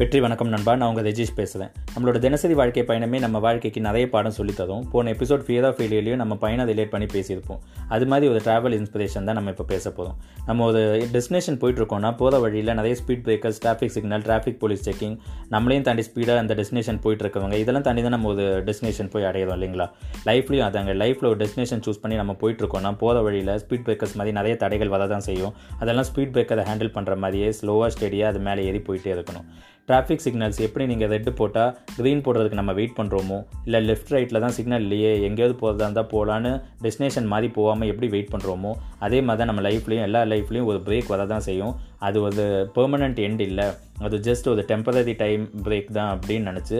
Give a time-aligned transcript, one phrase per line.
[0.00, 0.76] வெற்றி வணக்கம் நண்பா.
[0.76, 4.88] நான் உங்கள் ரெஜீஷ் பேசுகிறேன் நம்மளோட தினசரி வாழ்க்கை பயணமே நம்ம வாழ்க்கைக்கு நிறைய பாடம் சொல்லி தரும்.
[4.90, 7.58] போன எபிசோட் ஃபியர் ஆஃப் ஃபெயிலியர்லையும் நம்ம பயணம் ரிலேட் பண்ணி பேசியிருப்போம்.
[7.88, 12.38] அது மாதிரி ஒரு ட்ராவல் இன்ஸ்பிரேஷன் தான் நம்ம இப்போ பேச போகிறோம் நம்ம ஒரு டெஸ்டினேஷன் போயிட்டுருக்கோம்னா போகிற
[12.38, 15.18] வழியில் நிறைய speed breakers traffic signal traffic police checking
[15.50, 19.88] நம்மளையும் தாண்டி ஸ்பீடாக அந்த டெஸ்டினேஷன் போயிட்டுருக்கவங்க இதெல்லாம் தாண்டி தான் நம்ம ஒரு டெஸ்டினேஷன் போய் அடையிறோம் இல்லைங்களா?
[20.24, 20.94] லைஃப்லையும் அதாங்க.
[21.02, 25.06] லைஃப்பில் ஒரு டெஸ்டினேஷன் சூஸ் பண்ணி நம்ம போயிட்டுருக்கோம்னா போகிற வழியில் ஸ்பீட் பிரேக்கர்ஸ் மாதிரி நிறைய தடைகள் வர
[25.06, 25.52] தான் செய்யும்.
[25.78, 29.48] அதெல்லாம் ஸ்பீட் பிரேக்கரை ஹேண்டில் பண்ணுற மாதிரியே ஸ்லோவாக ஸ்டெடியாக அது மேலே ஏறி போயிட்டே இருக்கணும்.
[29.88, 34.56] டிராஃபிக் சிக்னல்ஸ் எப்படி நீங்கள் ரெட்டு போட்டால் க்ரீன் போடுறதுக்கு நம்ம வெயிட் பண்ணுறோமோ இல்லை லெஃப்ட் ரைட்டில் தான்
[34.58, 36.52] சிக்னல் இல்லையே எங்கேயாவது போகிறதா இருந்தால் போகலான்னு
[36.86, 38.72] டெஸ்டினேஷன் மாதிரி போகாமல் எப்படி வெயிட் பண்ணுறோமோ
[39.06, 41.76] அதே மாதிரி தான் நம்ம லைஃப்லேயும் எல்லா லைஃப்லையும் ஒரு பிரேக் வர தான் செய்யும்.
[42.08, 42.46] அது ஒரு
[42.78, 43.68] பெர்மனண்ட் எண்ட் இல்லை.
[44.06, 46.78] அது ஜஸ்ட் ஒரு டெம்பரரி டைம் பிரேக் தான் அப்படின்னு நினச்சி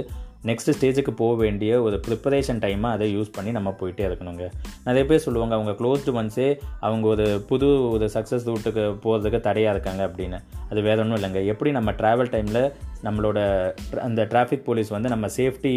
[0.48, 4.44] நெக்ஸ்ட் ஸ்டேஜுக்கு போக வேண்டிய ஒரு ப்ரிப்பரேஷன் டைமாக அதை யூஸ் பண்ணி நம்ம போயிட்டே இருக்கணுங்க.
[4.86, 6.46] நிறைய பேர் சொல்லுவாங்க அவங்க க்ளோஸ்டு ஒன்ஸே
[6.86, 10.38] அவங்க ஒரு புது ஒரு சக்ஸஸ் ரூட்டுக்கு போகிறதுக்கு தடையாக இருக்காங்க அப்படின்னு.
[10.70, 11.42] அது வேற ஒன்றும் இல்லைங்க.
[11.54, 12.62] எப்படி நம்ம ட்ராவல் டைமில்
[13.04, 13.38] நம்மளோட
[14.00, 15.74] அந்த டிராஃபிக் போலீஸ் வந்து நம்ம சேஃப்டி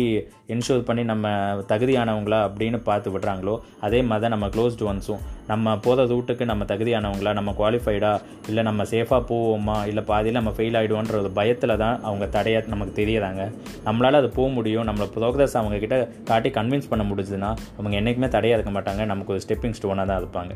[0.48, 1.28] என்ஷூர் பண்ணி நம்ம
[1.68, 7.34] தகுதியானவங்களா அப்படின்னு பார்த்து விடுறாங்களோ அதே மாதிரி தான் நம்ம க்ளோஸ்டு ஒன்ஸும் நம்ம போகிற ரூட்டுக்கு நம்ம தகுதியானவங்களா
[7.34, 8.12] நம்ம குவாலிஃபைடா
[8.48, 12.94] இல்லை நம்ம சேஃபாக போவோமா இல்லை பாதியில் நம்ம ஃபெயில் ஆகிடுவோன்ற ஒரு பயத்தில் தான் அவங்க தடையாக நமக்கு
[13.02, 13.42] தெரியறாங்க
[13.88, 14.88] நம்மளால் அது போக முடியும்.
[14.90, 19.06] நம்மளை ப்ரோக்ரஸ் அவங்கக்கிட்ட காட்டி கன்வின்ஸ் பண்ண முடிஞ்சுதுன்னா அவங்க என்றைக்குமே தடையாக இருக்க மாட்டாங்க.
[19.06, 20.54] நமக்கு ஒரு ஸ்டெப்பிங் ஸ்டோனாக தான் இருப்பாங்க.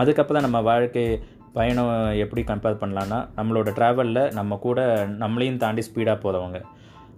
[0.00, 1.04] அதுக்கப்புறம் நம்ம வாழ்க்கை
[1.56, 1.90] பயணம்
[2.24, 4.80] எப்படி கம்பேர் பண்ணலான்னா நம்மளோட ட்ராவலில் நம்ம கூட
[5.22, 6.60] நம்மளையும் தாண்டி ஸ்பீடாக போகிறவங்க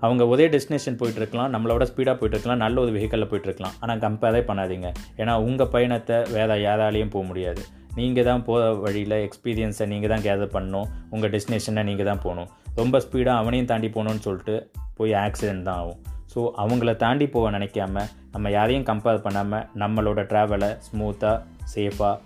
[0.04, 3.76] அவங்க ஒரே டெஸ்டினேஷன் போயிட்டுருக்கலாம் நம்மளோட ஸ்பீடாக போயிட்டுருக்கலாம் நல்ல ஒரு வெஹிக்கலில் போயிட்டுருக்கலாம்.
[3.82, 4.88] ஆனால் கம்பேரே பண்ணாதீங்க.
[5.20, 7.62] ஏன்னா உங்கள் பயணத்தை வேறு யாராலையும் போக முடியாது.
[7.98, 10.88] நீங்கள் தான் போகிற வழியில் எக்ஸ்பீரியன்ஸை நீங்கள் தான் கேதர் பண்ணணும்.
[11.14, 12.50] உங்கள் டெஸ்டினேஷனை நீங்கள் தான் போகணும்.
[12.80, 14.56] ரொம்ப ஸ்பீடாக அவனையும் தாண்டி போகணுன்னு சொல்லிட்டு
[14.98, 16.00] போய் ஆக்சிடென்ட் தான் ஆகும்.
[16.32, 18.02] ஸோ அவங்கள தாண்டி போக நினைக்காம
[18.34, 21.36] நம்ம யாரையும் கம்பேர் பண்ணாமல் நம்மளோட ட்ராவலை ஸ்மூத்தாக
[21.74, 22.16] சேஃபாக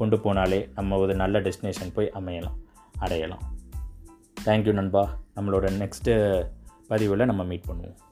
[0.00, 2.58] கொண்டு போனாலே நம்ம ஒரு நல்ல டெஸ்டினேஷன் போய் அமையலாம்
[2.98, 3.42] அடையலாம்.
[4.44, 5.02] தேங்க்யூ நண்பா.
[5.36, 6.12] நம்மளோட நெக்ஸ்ட்டு
[6.88, 8.09] பதிவில் நம்ம மீட் பண்ணுவோம்.